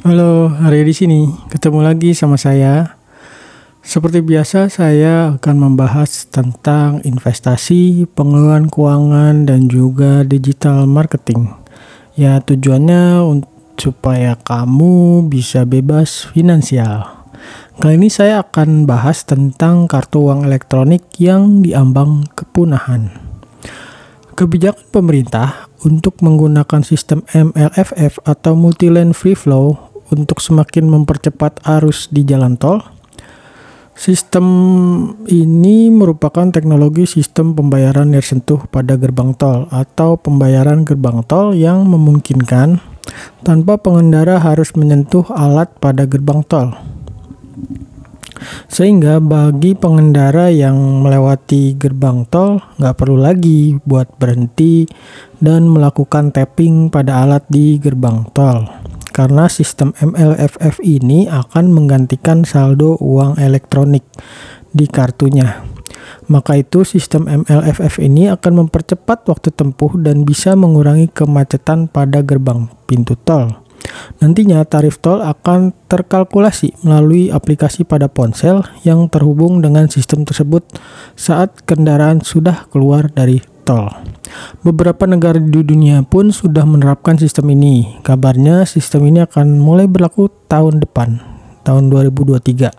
[0.00, 2.96] Halo, hari di sini ketemu lagi sama saya.
[3.84, 11.52] Seperti biasa, saya akan membahas tentang investasi, pengelolaan keuangan, dan juga digital marketing.
[12.16, 13.28] Ya, tujuannya
[13.76, 17.28] supaya kamu bisa bebas finansial.
[17.76, 23.12] Kali ini saya akan bahas tentang kartu uang elektronik yang diambang kepunahan.
[24.32, 32.10] Kebijakan pemerintah untuk menggunakan sistem MLFF atau Multi Lane Free Flow untuk semakin mempercepat arus
[32.10, 32.82] di jalan tol.
[34.00, 34.46] Sistem
[35.28, 42.80] ini merupakan teknologi sistem pembayaran sentuh pada gerbang tol atau pembayaran gerbang tol yang memungkinkan
[43.44, 46.72] tanpa pengendara harus menyentuh alat pada gerbang tol.
[48.72, 54.88] Sehingga bagi pengendara yang melewati gerbang tol nggak perlu lagi buat berhenti
[55.44, 58.79] dan melakukan tapping pada alat di gerbang tol
[59.10, 64.06] karena sistem MLFF ini akan menggantikan saldo uang elektronik
[64.70, 65.66] di kartunya.
[66.30, 72.70] Maka itu sistem MLFF ini akan mempercepat waktu tempuh dan bisa mengurangi kemacetan pada gerbang
[72.86, 73.50] pintu tol.
[74.20, 80.62] Nantinya tarif tol akan terkalkulasi melalui aplikasi pada ponsel yang terhubung dengan sistem tersebut
[81.16, 83.90] saat kendaraan sudah keluar dari tol.
[84.60, 87.98] Beberapa negara di dunia pun sudah menerapkan sistem ini.
[88.04, 91.20] Kabarnya sistem ini akan mulai berlaku tahun depan,
[91.64, 92.70] tahun 2023.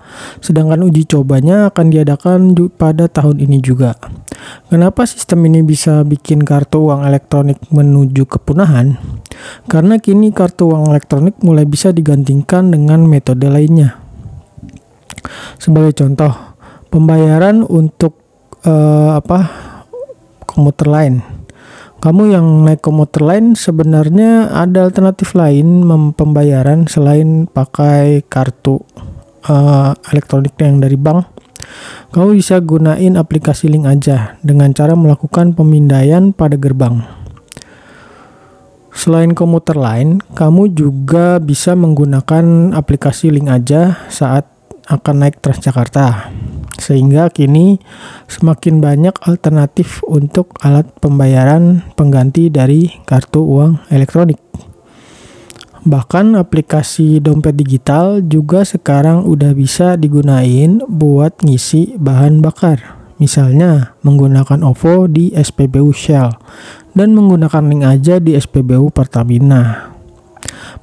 [0.44, 3.98] Sedangkan uji cobanya akan diadakan pada tahun ini juga.
[4.68, 8.98] Kenapa sistem ini bisa bikin kartu uang elektronik menuju kepunahan?
[9.70, 14.02] Karena kini kartu uang elektronik mulai bisa digantikan dengan metode lainnya.
[15.62, 16.34] Sebagai contoh,
[16.90, 18.18] pembayaran untuk
[18.66, 19.40] uh, apa
[20.46, 21.41] komuter lain.
[22.02, 25.86] Kamu yang naik komuter lain sebenarnya ada alternatif lain
[26.18, 28.82] pembayaran selain pakai kartu
[29.46, 31.30] uh, elektronik yang dari bank.
[32.10, 37.06] Kamu bisa gunain aplikasi link aja dengan cara melakukan pemindaian pada gerbang.
[38.90, 44.50] Selain komuter lain, kamu juga bisa menggunakan aplikasi link aja saat
[44.90, 46.34] akan naik Transjakarta
[46.82, 47.78] sehingga kini
[48.26, 54.42] semakin banyak alternatif untuk alat pembayaran pengganti dari kartu uang elektronik.
[55.82, 63.02] Bahkan aplikasi dompet digital juga sekarang udah bisa digunain buat ngisi bahan bakar.
[63.22, 66.34] Misalnya menggunakan OVO di SPBU Shell
[66.98, 69.91] dan menggunakan link aja di SPBU Pertamina.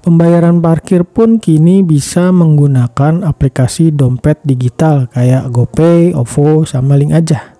[0.09, 7.53] Pembayaran parkir pun kini bisa menggunakan aplikasi dompet digital kayak GoPay, OVO, sama Link aja.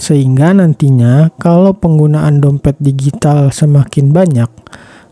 [0.00, 4.48] Sehingga nantinya kalau penggunaan dompet digital semakin banyak,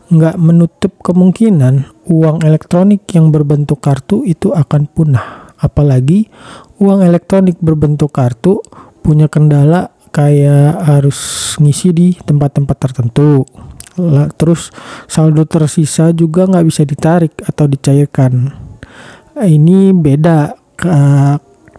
[0.09, 5.53] nggak menutup kemungkinan uang elektronik yang berbentuk kartu itu akan punah.
[5.61, 6.25] Apalagi
[6.81, 8.65] uang elektronik berbentuk kartu
[9.05, 13.45] punya kendala kayak harus ngisi di tempat-tempat tertentu
[14.35, 14.69] terus
[15.05, 18.53] saldo tersisa juga nggak bisa ditarik atau dicairkan.
[19.39, 20.91] Ini beda ke,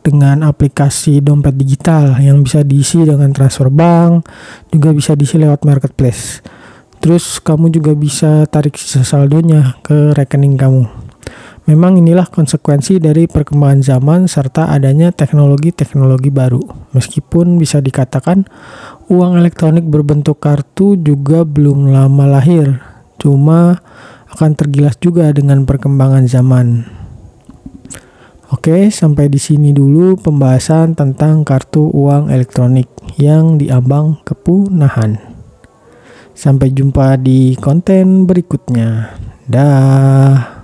[0.00, 4.24] dengan aplikasi dompet digital yang bisa diisi dengan transfer bank
[4.72, 6.40] juga bisa diisi lewat marketplace.
[7.00, 10.84] Terus kamu juga bisa tarik sisa saldonya ke rekening kamu.
[11.68, 16.60] Memang inilah konsekuensi dari perkembangan zaman serta adanya teknologi-teknologi baru.
[16.96, 18.48] Meskipun bisa dikatakan
[19.10, 22.78] uang elektronik berbentuk kartu juga belum lama lahir,
[23.18, 23.82] cuma
[24.30, 26.86] akan tergilas juga dengan perkembangan zaman.
[28.54, 32.86] Oke, sampai di sini dulu pembahasan tentang kartu uang elektronik
[33.18, 35.18] yang diambang kepunahan.
[36.34, 39.18] Sampai jumpa di konten berikutnya.
[39.50, 40.59] Dah.